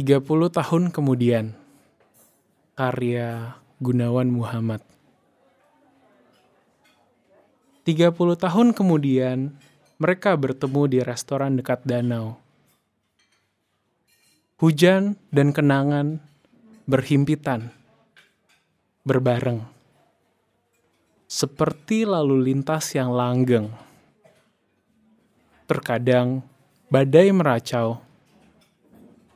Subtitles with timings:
[0.00, 1.52] 30 tahun kemudian,
[2.72, 3.52] karya
[3.84, 4.80] Gunawan Muhammad.
[7.84, 9.52] 30 tahun kemudian,
[10.00, 12.40] mereka bertemu di restoran dekat danau.
[14.56, 16.16] Hujan dan kenangan
[16.88, 17.68] berhimpitan,
[19.04, 19.68] berbareng.
[21.28, 23.68] Seperti lalu lintas yang langgeng.
[25.68, 26.40] Terkadang
[26.88, 28.00] badai meracau,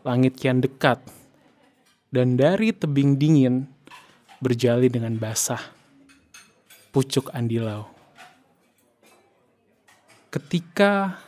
[0.04, 1.00] langit kian dekat,
[2.12, 3.64] dan dari tebing dingin
[4.36, 5.60] berjali dengan basah,
[6.92, 7.88] pucuk andilau.
[10.28, 11.24] Ketika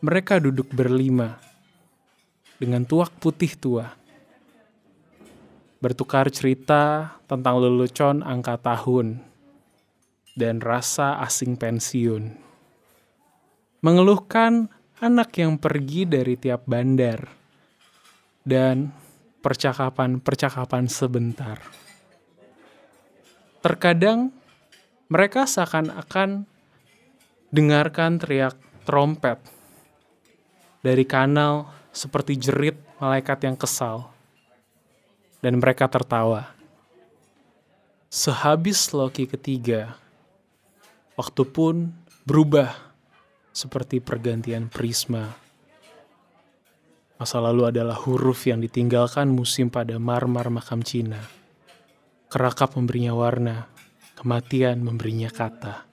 [0.00, 1.36] mereka duduk berlima
[2.56, 3.92] dengan tuak putih tua,
[5.84, 9.20] bertukar cerita tentang lelucon angka tahun
[10.32, 12.32] dan rasa asing pensiun,
[13.84, 14.72] mengeluhkan
[15.04, 17.28] anak yang pergi dari tiap bandar,
[18.46, 18.94] dan
[19.42, 21.58] percakapan-percakapan sebentar.
[23.58, 24.30] Terkadang
[25.10, 26.46] mereka seakan-akan
[27.50, 28.54] dengarkan teriak
[28.86, 29.42] trompet
[30.86, 34.14] dari kanal seperti jerit malaikat yang kesal.
[35.42, 36.54] Dan mereka tertawa.
[38.10, 39.94] Sehabis Loki ketiga,
[41.14, 41.92] waktu pun
[42.26, 42.72] berubah
[43.54, 45.45] seperti pergantian prisma.
[47.16, 51.24] Masa lalu adalah huruf yang ditinggalkan musim pada marmar makam Cina.
[52.28, 53.72] Kerakap memberinya warna,
[54.20, 55.88] kematian memberinya kata.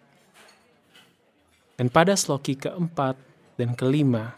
[1.79, 3.15] Dan pada sloki keempat
[3.55, 4.35] dan kelima,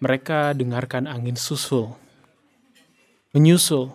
[0.00, 1.94] mereka dengarkan angin susul,
[3.36, 3.92] menyusul,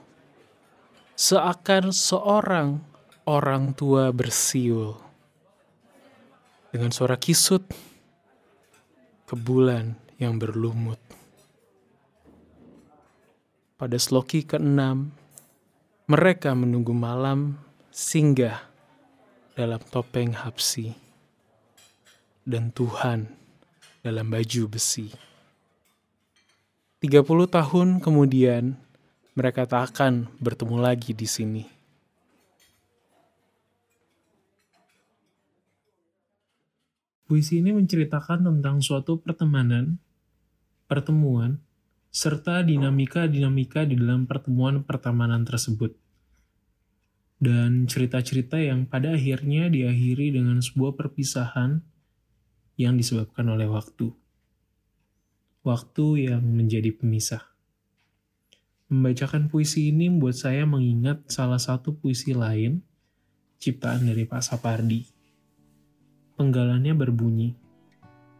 [1.18, 2.86] seakan seorang
[3.26, 4.94] orang tua bersiul.
[6.70, 7.66] Dengan suara kisut,
[9.28, 11.07] ke bulan yang berlumut.
[13.78, 15.14] Pada sloki keenam,
[16.10, 17.62] mereka menunggu malam
[17.94, 18.66] singgah
[19.54, 20.98] dalam topeng hapsi
[22.42, 23.30] dan Tuhan
[24.02, 25.14] dalam baju besi.
[27.06, 28.74] 30 tahun kemudian,
[29.38, 31.64] mereka tak akan bertemu lagi di sini.
[37.30, 40.02] Puisi ini menceritakan tentang suatu pertemanan,
[40.90, 41.62] pertemuan,
[42.18, 45.94] serta dinamika-dinamika di dalam pertemuan pertemanan tersebut.
[47.38, 51.78] Dan cerita-cerita yang pada akhirnya diakhiri dengan sebuah perpisahan
[52.74, 54.10] yang disebabkan oleh waktu.
[55.62, 57.54] Waktu yang menjadi pemisah.
[58.90, 62.82] Membacakan puisi ini membuat saya mengingat salah satu puisi lain,
[63.62, 65.06] ciptaan dari Pak Sapardi.
[66.34, 67.54] Penggalannya berbunyi,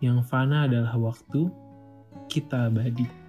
[0.02, 1.46] yang fana adalah waktu,
[2.26, 3.27] kita abadi.